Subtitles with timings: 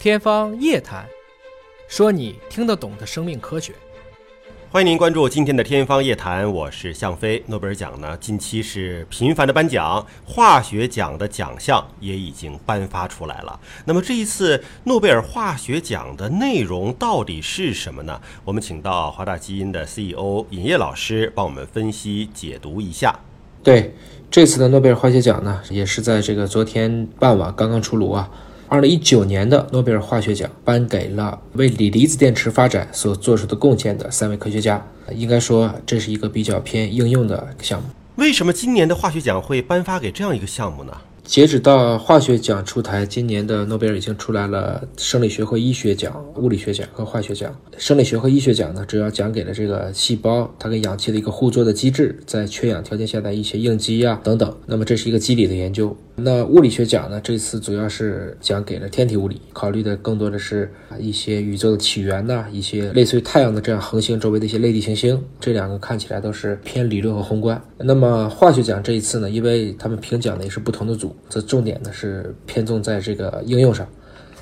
[0.00, 1.04] 天方夜谭，
[1.88, 3.72] 说你听得懂的生命科学。
[4.70, 7.42] 欢迎您关注今天的《天方夜谭》，我是向飞。
[7.48, 13.58] 诺贝尔奖呢，近期是频繁的颁奖，化学奖的奖项也已经颁发出来了。
[13.86, 18.20] 那么这一次诺贝尔化学奖的内容到底是什么呢？
[18.44, 23.18] 我们请到华大基因的 CEO 尹烨老师帮我们分析解读一下。
[23.64, 23.92] 对，
[24.30, 28.30] 这次的诺贝尔化学奖呢，也是在这个昨天傍晚刚刚出炉啊。
[28.70, 34.86] 二零一九年的诺贝尔化学奖颁给了为锂离子电池发展所做出的贡献的三位科学家。
[35.14, 37.88] 应该说，这是一个比较偏应用的项目。
[38.16, 40.92] 为什么今年的化学奖会颁发给这样一个项目呢？
[41.28, 47.54] 截止到化学奖出台，今年的诺贝尔已经出来了生理学和医学奖、物理学奖和化学奖。
[47.76, 54.56] 生理学和医学奖呢，主要讲给了这个细胞它跟氧气的一个互作的机制，在缺氧条件下的一些应激啊等等。
[54.64, 55.94] 那么这是一个机理的研究。
[56.20, 65.22] 那物理学奖呢，这次主要是讲给了天体物理，考虑的更多的是啊一些宇宙的起源呐，一些类似于太阳的这样恒星周围的一些类地行星。
[65.38, 67.62] 这两个看起来都是偏理论和宏观。
[67.76, 71.14] 那么化学奖这一次呢，因为他们评奖的也是不同的组。
[71.28, 73.86] 这重点呢是偏重在这个应用上，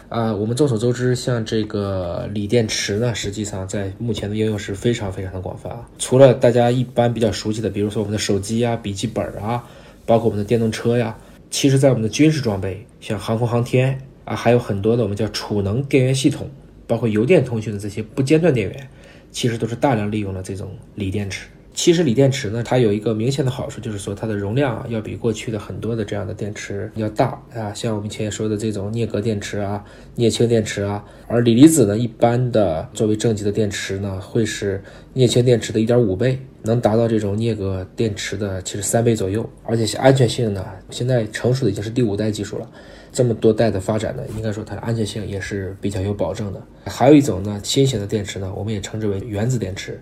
[0.08, 5.88] 啊，我们众所周知，像这个锂电池呢，实际上在目前的应用是非常非常的广泛啊。
[5.98, 9.64] 除了大家一般比较熟悉的，比如说我们的手机啊、笔记本啊，
[10.04, 11.16] 包括我们的电动车呀，
[11.50, 16.48] 其实在我们的军事装备，像航空航天啊，还有很多的我们叫储能电源系统，
[16.86, 18.88] 包括邮电通讯的这些不间断电源，
[19.32, 21.48] 其实都是大量利用了这种锂电池。
[21.76, 27.72] 其实锂电池呢，它有一个明显的好处，就是说它的容量啊，要比过去的很多的这样的电池要大啊。
[27.74, 34.82] 像我们以前说的这种镍镉电池啊、镍氢电池啊，而锂离子呢，一般的作为正极的电池呢，会是
[35.12, 39.46] 镍氢电池的一点五倍，能达到这种镍镉电池的其实三倍左右。
[39.62, 42.66] 而且安全性呢，现在成熟的已经是第五代技术了，
[43.12, 46.62] 这么多代的发展呢，应该说它的安全性也是比较有保证的。
[46.86, 50.00] 还有一种呢，新型的电池呢，我们也称之为原子电池。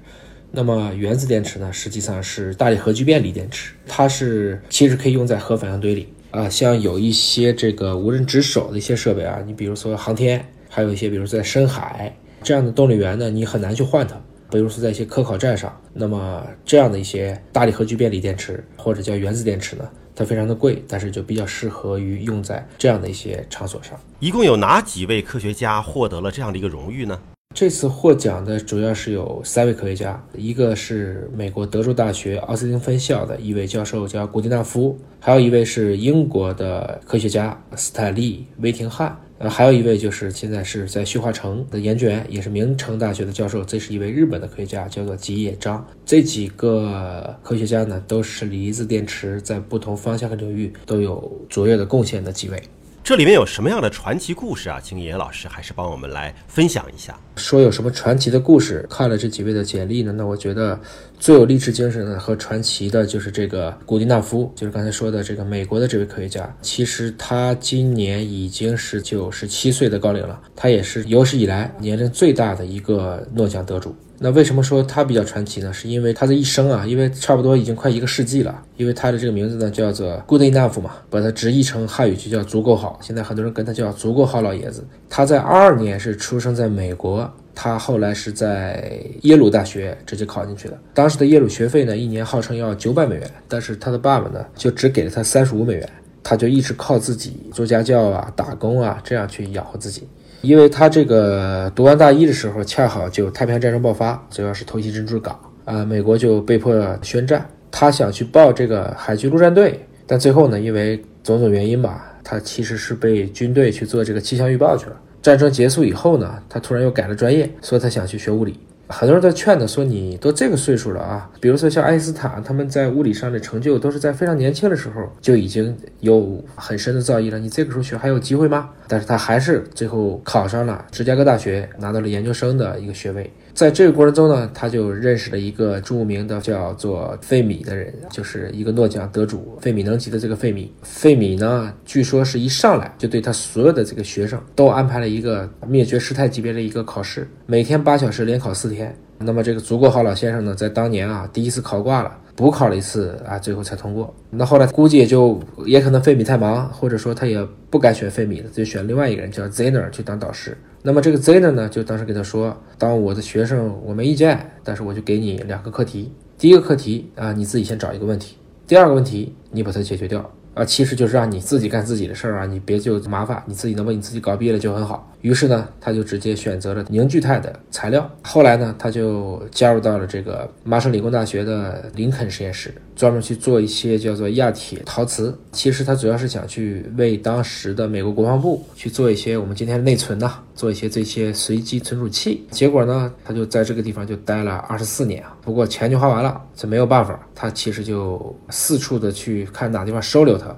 [0.55, 6.49] 那么原子电池呢，实际上是大力核聚变锂电池，它是其实可以用在核反应堆里啊。
[6.49, 14.15] 像有一些这个无人值守的一些设备啊，你比如说航天，还有一些比如在深海这样的动力源呢，你很难去换它。
[14.51, 23.99] 比如说在一些科考站上，那么这样的一些大力核聚变锂电池或者叫原子电池呢，它非常的贵，但是就比较适合于用在这样的一些场所上。
[24.21, 27.19] 一共有哪几位科学家获得了这样的一个荣誉呢？
[27.55, 45.87] 这次获奖的主要是有三位科学家，一个是美国德州大学奥斯汀分校的一位教授叫古迪纳夫，还有一位是英国的科学家斯坦利·威廷汉，呃，还有一位就是现在是在旭化成的研究员，也是明城大学的教授，这是一位日本的科学家，叫做吉野彰。
[46.05, 52.61] 这几个科学家呢，都是离子电池在不同方向和领域都有卓越的贡献的几位。
[53.05, 54.81] 这里面有什么样的传奇故事啊？
[54.83, 57.15] 请野老师还是帮我们来分享一下。
[57.37, 58.87] 说有什么传奇的故事？
[58.89, 60.81] 看了这几位的简历呢，那我觉得
[61.19, 66.51] 最有励志精神的和传奇的就是这个古迪纳夫，就是刚才说的这个美国的这位科学家。
[66.63, 73.95] 其实他今年已经是九十七岁的高龄了，他也是有史以来年龄最大的一个诺奖得主。
[74.25, 75.71] 那为什么说他比较传奇呢？
[75.71, 78.63] 是因为他的一生啊，因为差不多已经快一个世纪了。
[78.79, 82.99] 因为他的这个名字呢叫做 Good Enough 嘛，把它直译成汉语就叫足够好。
[83.03, 84.83] 现在很多人跟他叫足够好老爷子。
[85.11, 90.79] 他在二二年是出生在美国，他后来是在耶鲁大学直接考进去的。
[90.95, 95.87] 当时的耶鲁学费呢，一年号称要九百美元，但是他的爸爸呢就只给了他三十五美元，
[96.23, 100.09] 他就一直靠自己做家教啊、打工啊，这样去养活自己。
[100.45, 107.45] 因为他这个读完大一的时候，恰好就太平洋战争爆发，主要是偷袭珍珠港啊，美国就被迫宣战。
[107.71, 114.97] 他想去报这个海军陆战队，但最后呢，因为种种原因吧，他其实是被军队去做这个气象预报去了。
[115.23, 118.61] 战争结束以后呢，他突然又改了专业，所以他想去学物理。
[118.89, 127.39] 很多人都劝他说：“你都这个岁数了啊，比如说像爱因斯坦，他们在物理上的成就都是在非常年轻的时候就已经有很深的造诣了。
[127.39, 133.31] 你这个时候学还有机会吗？”但是他还是最后考上了芝加哥大学，拿到了研究生的一个学位。
[133.55, 140.73] 在这个过程中呢，他就认识了一个著名的叫做费米的人，就是一个诺奖得主费米能级的这个费米。
[140.83, 148.93] 费米呢，据说是一上来就对他所有的这个学生都安排了一个灭绝师太级别的一个考试，每天八小时，连考四天。
[149.19, 154.13] 那么这个足够好老先生呢，在当年啊，第一次考挂了，补考了一次啊，最后才通过。
[154.31, 160.59] 那后来估计也就也可能费米太忙，或者说他也不敢选费米了，就选另外一个人叫 Zener 去当导师。
[160.87, 166.13] 那么这个 Zener 呢，就当时给他说：“当我的学生，我没意见，但是我就给你两个课题。
[166.37, 168.35] 第一个课题啊，你自己先找一个问题；
[168.67, 170.31] 第二个问题，你把它解决掉。
[170.53, 175.11] 啊，其实就是让你自己干自己的事儿啊，你别就麻烦，你自己能把你自己搞毕业了就很好。
[175.23, 178.09] 于是呢，他就直接选择了凝聚态的材料。
[178.23, 185.37] 后来呢，他就加入到了这个麻省理工大学的林肯实验室，专门去做一些叫做亚铁陶瓷。
[185.53, 192.45] 其实他主要是想去为当时的美国国防部去做一些我们今天的内存呐，做一些这些随机存储器。
[192.51, 195.37] 结果呢，他就在这个地方就待了二十四年啊。
[195.43, 200.55] 不过钱就花完了，这没有办法，他其实就四处的去看哪地方收留他。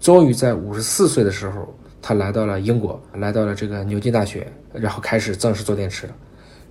[0.00, 1.74] 终于在五十四岁的时候。
[2.06, 6.12] 他来到了英国，来到了这个牛津大学，然后开始正式做电池了。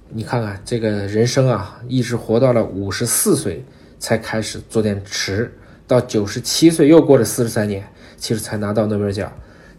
[0.09, 3.66] 你看看这个人生啊，一直活到了五十四岁
[4.04, 5.50] 才开始做电池，
[5.88, 7.82] 到九十七岁又过了四十三年，
[8.18, 9.32] 其实才拿到诺贝尔奖。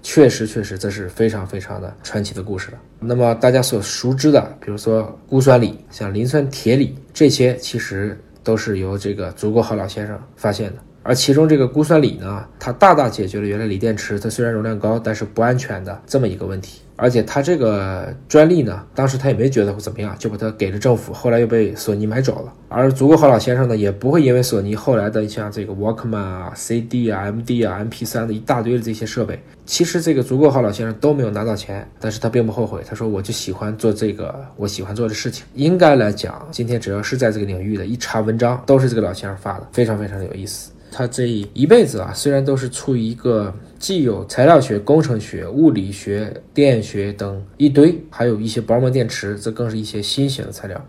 [0.02, 2.78] 确实，确实这是非常非常的传奇的故事了。
[3.00, 10.76] 那么大家所熟知的，比如说钴酸锂、像磷酸铁锂这些，其实都是由这个足够好老先生发现的。
[11.04, 16.80] 而其中这个钴酸锂呢，它大大解决了原来锂电池它虽然容量高，但是不安全的这么一个问题。
[16.96, 22.52] 而且它这个专利呢，当时他也没觉得会怎么样，就把它给了政府，后来又被索尼买走了。
[22.68, 32.80] 而足够好老先生呢，也不会因为索尼后来的像这个 Walkman 啊、CD 啊、MD 啊、MP3 的一大堆的这些设备，其实这个足够好老先生都没有拿到钱，但是他并不后悔。
[32.86, 40.70] 他说：“我就喜欢做这个我喜欢做的事情。”应该来讲，今天只要是在这个领域的一查文章，都是这个老先生发的，非常非常的有意思。
[40.96, 50.80] 他这一辈子啊，虽然都是处于一个既有材料学、工程学、物理学、电学等一堆，还有一些薄膜电池，这更是一些新型的材料，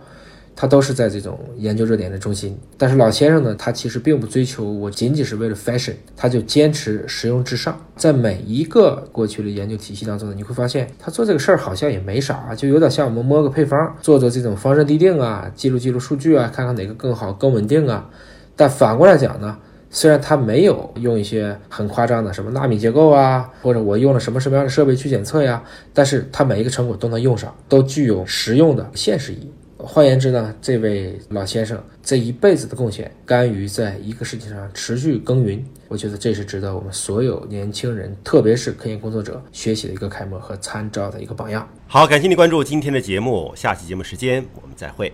[0.56, 2.56] 他都是在这种研究热点的中心。
[2.78, 7.76] 但是老先生呢，他其实并不追求我仅仅是为了 fashion，他就坚持实用至上。
[7.96, 18.08] 在每一个过去的研究体系当中呢，你会发现他做这个事儿好像也没啥，就有点像我们摸个配方，做做这种方针滴定啊，记录记录数据啊，看看哪个更好、更稳定啊。
[18.56, 19.58] 但反过来讲呢？
[19.96, 25.64] 虽然他没有用一些很夸张的什么纳米结构啊，或者我用了什么什么样的设备去检测呀，
[25.94, 29.50] 但是他每一个成果都能用上，都具有实用的现实意义。
[29.78, 41.66] 换言之呢，这位老先生这一辈子的贡献，甘于在一个事情上持续耕耘，我觉得这是值得我们所有年轻人，特别是科研工作者学习的一个楷模和参照的一个榜样。
[41.88, 45.14] 好，感谢你关注今天的节目，下期节目时间我们再会。